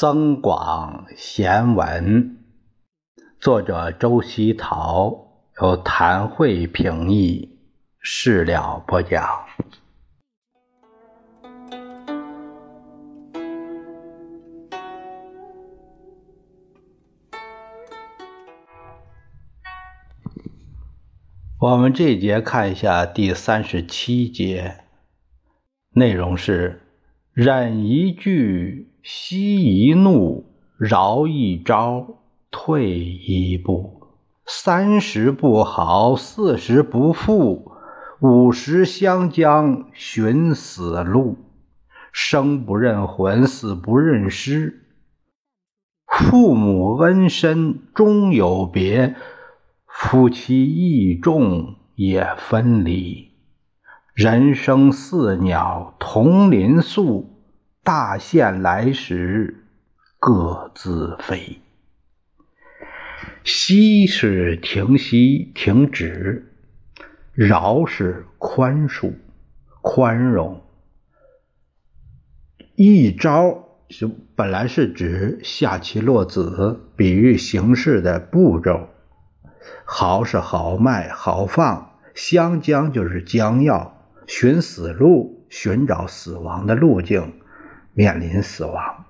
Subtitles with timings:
[0.00, 2.38] 增广贤文，
[3.38, 5.26] 作者周希陶，
[5.60, 7.58] 由谭慧评译，
[8.00, 9.44] 事了播讲。
[21.58, 24.82] 我们这节看一下第三十七节，
[25.90, 26.80] 内容是
[27.34, 28.89] 忍一句。
[29.02, 30.44] 息一怒，
[30.78, 32.06] 饶一招，
[32.50, 34.08] 退一步。
[34.46, 37.72] 三十不好，四十不复，
[38.20, 41.38] 五十相将寻死路。
[42.12, 44.86] 生不认魂，死不认尸。
[46.06, 49.14] 父母恩深终有别，
[49.86, 53.30] 夫妻义重也分离。
[54.12, 57.39] 人生似鸟，同林宿。
[57.82, 59.64] 大限来时，
[60.18, 61.62] 各自飞。
[63.42, 66.42] 息是停息、停止；
[67.32, 69.14] 饶是宽恕、
[69.80, 70.62] 宽容。
[72.76, 78.90] 一招是本来是指下棋落子，比喻行事的步骤。
[79.86, 83.94] 豪是豪迈、豪放；相将就是将要；
[84.26, 87.40] 寻死路，寻找死亡的路径。
[88.00, 89.04] 面临死亡，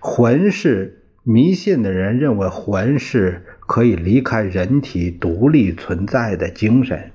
[0.00, 7.10] 魂是迷信的人认为魂是可以离开人体独立存在的精神。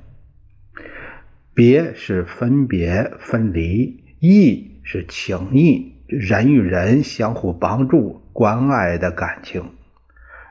[1.55, 9.71] 别是分别分离，义是情义，人与人相互帮助关爱的感情。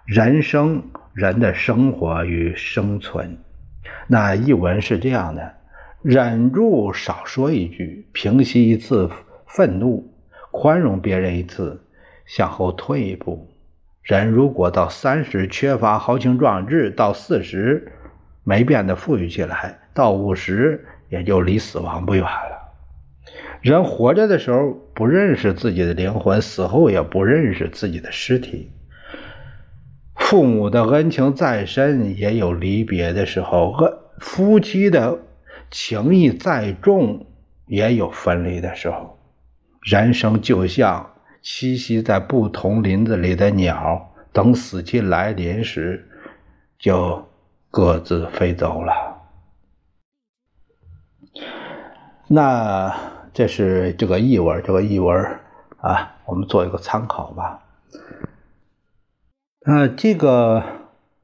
[0.05, 0.83] 人生
[1.15, 3.39] 人的生活与生存，
[4.09, 5.55] 那译文是这样的：
[6.03, 9.09] 忍住少说一句，平息一次
[9.47, 10.10] 愤怒。
[10.51, 11.85] 宽容别人一次，
[12.27, 13.49] 向后退一步。
[14.03, 17.93] 人如果到三十缺乏豪情壮志，到四十
[18.43, 22.59] 没变得富裕起来，到五十也就离死亡不远了。
[23.61, 28.73] 人活着的时候不认识自己的灵魂，死后也不认识自己的尸体。
[30.17, 33.73] 父母的恩情再深，也有离别的时候；
[34.19, 35.19] 夫妻的
[35.71, 37.27] 情谊再重，
[37.67, 39.20] 也有分离的时候。
[39.81, 41.11] 人生就像
[41.43, 46.07] 栖息在不同林子里的鸟，等死期来临时，
[46.79, 47.27] 就
[47.71, 49.17] 各自飞走了。
[52.29, 52.95] 那
[53.33, 55.17] 这是这个译文，这个译文
[55.79, 57.63] 啊，我们做一个参考吧。
[59.67, 60.63] 呃，这个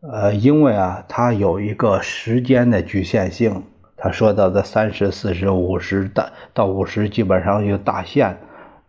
[0.00, 3.64] 呃，因为啊，它有一个时间的局限性。
[3.98, 8.36] 他说到的三十四十五十到到五十，基本上就大限。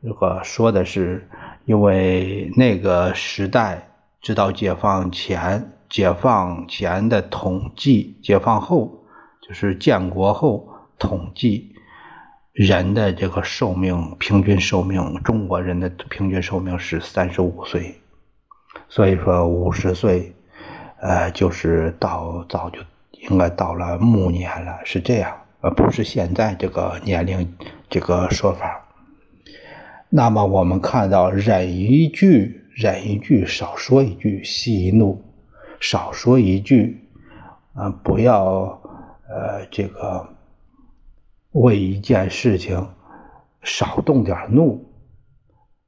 [0.03, 1.27] 这个说的是，
[1.65, 3.87] 因为那个时代，
[4.21, 9.03] 直到解放前、解放前的统计，解放后
[9.41, 10.67] 就是建国后
[10.99, 11.73] 统计
[12.53, 17.99] 人的这个寿命，平均寿命，中国人的平均寿命是三十五岁，
[18.87, 20.33] 所以说五十岁，
[21.01, 22.79] 呃，就是到早就
[23.29, 27.55] 应该到了暮年了，是这样，而不是现在这个年龄
[27.89, 28.83] 这个说法。
[30.09, 35.21] 那么我们看到，忍一句，忍一句，少说一句，息一怒，
[35.79, 37.05] 少说一句，
[37.73, 38.81] 啊，不要，
[39.27, 40.29] 呃，这个
[41.51, 42.87] 为一件事情
[43.63, 44.85] 少动点怒，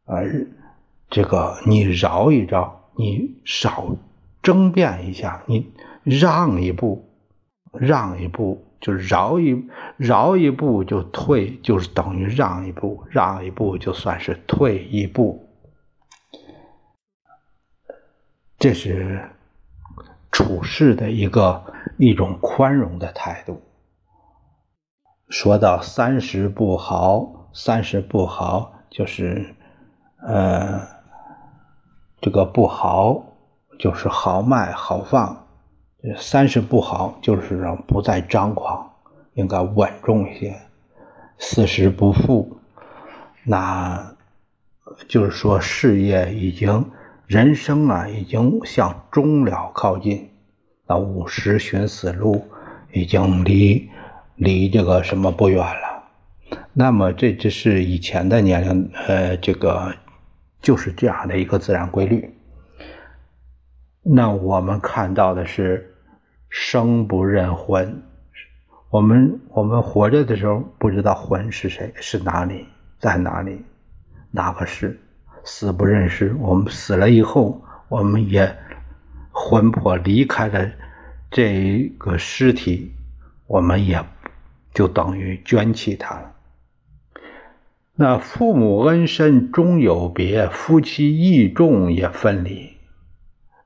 [0.06, 0.46] 而
[1.09, 3.96] 这个你饶一饶，你少
[4.41, 5.72] 争辩一下，你
[6.03, 7.09] 让一步，
[7.74, 8.66] 让一步。
[8.81, 15.50] 就是饶一饶一步就退，就是等于让一步，让一步就算是退一步。
[18.57, 19.30] 这是
[20.31, 23.62] 处事的一个一种宽容的态度。
[25.27, 29.54] 说到三十不豪，三十不豪就是
[30.25, 30.88] 呃，
[32.21, 33.36] 这个不豪
[33.77, 35.49] 就是豪迈豪放。
[36.18, 38.90] 三十不好，就是说不再张狂，
[39.34, 40.56] 应该稳重一些。
[41.38, 42.57] 四十不富，
[43.44, 44.16] 那
[45.07, 46.86] 就是说事业已经、
[47.28, 50.30] 人生啊，已经向终了靠近。
[50.88, 52.45] 那五十寻死路，
[52.94, 53.90] 已经离
[54.36, 56.57] 离这个什么不远了。
[56.74, 59.94] 那么这只是以前的年龄，呃，这个
[60.62, 62.34] 就是这样的一个自然规律。
[64.01, 65.94] 那我们看到的是
[66.50, 68.01] 生不认魂，
[68.90, 72.66] 我们我们活着的时候不知道魂是谁，是哪里，
[72.98, 73.62] 在哪里，
[74.31, 75.00] 哪个是？
[75.44, 78.57] 死不认尸，我们死了以后，我们也
[79.31, 80.69] 魂魄离开了
[81.31, 82.92] 这个尸体，
[83.48, 84.04] 我们也
[84.74, 86.31] 就等于捐弃它了。
[87.95, 92.79] 那父母恩深终有别，夫妻义重也分离。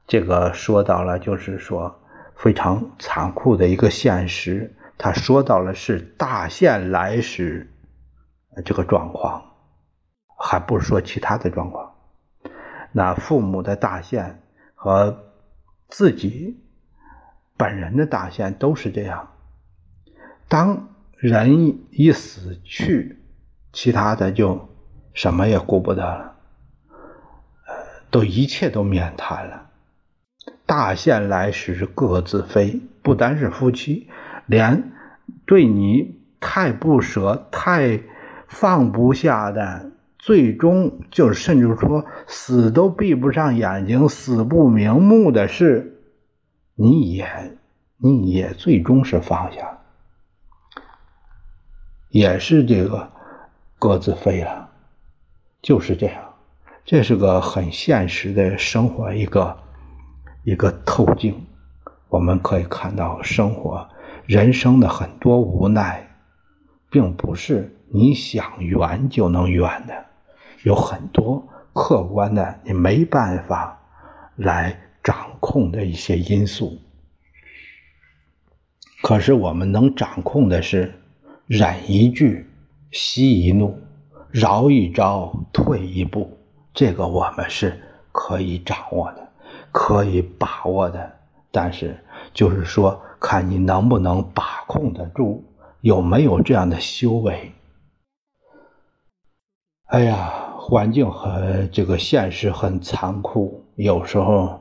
[0.07, 1.99] 这个说到了，就是说
[2.35, 4.75] 非常残酷的一个现实。
[4.97, 7.71] 他说到了是大限来时
[8.63, 9.43] 这个状况，
[10.37, 11.93] 还不说其他的状况。
[12.91, 14.41] 那父母的大限
[14.75, 15.23] 和
[15.89, 16.61] 自己
[17.57, 19.31] 本人的大限都是这样。
[20.47, 23.19] 当人一死去。
[23.75, 24.69] 其他的就
[25.15, 26.35] 什么也顾不得了，
[27.65, 27.73] 呃，
[28.11, 29.71] 都一切都免谈了。
[30.75, 34.09] 大限来时各自飞，不单是夫妻，
[34.47, 34.91] 连
[35.45, 38.01] 对你太不舍、太
[38.47, 46.01] 放不下的，最终就甚至说死都闭不上眼睛、死不瞑目的事，
[46.73, 47.55] 你也
[47.97, 49.77] 你也最终是放下，
[52.09, 53.11] 也是这个。
[53.77, 54.69] 各自飞了，
[55.61, 56.33] 就是这样。
[56.83, 59.55] 这是个很现实的生活，一个
[60.43, 61.45] 一个透镜。
[62.09, 63.89] 我们可以看到，生活
[64.25, 66.15] 人生的很多无奈，
[66.89, 70.05] 并不是你想圆就能圆的，
[70.63, 73.81] 有很多客观的你没办法
[74.35, 76.79] 来掌控的一些因素。
[79.01, 80.93] 可是我们能掌控的是
[81.47, 82.49] 忍一句。
[82.95, 83.75] 息一怒，
[84.29, 86.37] 饶一招，退一步，
[86.75, 87.81] 这个我们是
[88.11, 89.22] 可以掌握的，
[89.73, 91.11] 可以把握的。
[91.51, 92.01] 但是，
[92.33, 95.43] 就是说，看你能不能把控得住，
[95.81, 97.51] 有没有这样的修为。
[99.87, 104.59] 哎呀，环境和这个现实很残酷，有时候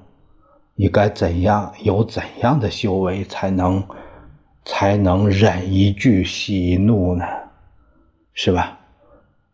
[0.75, 3.83] 你该怎样，有怎样的修为，才能
[4.65, 7.25] 才能忍一句，息一怒呢？
[8.35, 8.79] 是吧？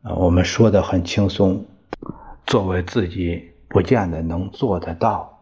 [0.02, 1.64] 啊，我们说的很轻松，
[2.46, 5.38] 作为自己不见得能做得到，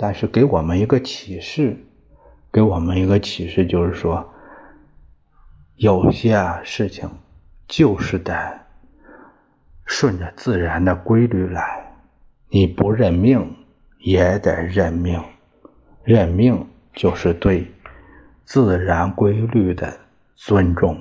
[0.00, 1.76] 但是给我们一个启示，
[2.52, 4.32] 给我们一个启示，就是说，
[5.74, 7.10] 有些事情
[7.66, 8.60] 就是得
[9.84, 11.92] 顺着自然的规律来，
[12.48, 13.56] 你不认命
[13.98, 15.20] 也得认命，
[16.04, 17.68] 认命就是对
[18.44, 19.98] 自然规律的
[20.36, 20.96] 尊重。